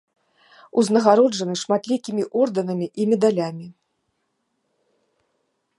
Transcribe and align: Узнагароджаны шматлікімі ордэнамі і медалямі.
Узнагароджаны 0.81 1.55
шматлікімі 1.63 2.23
ордэнамі 2.41 2.87
і 3.03 3.09
медалямі. 3.13 3.69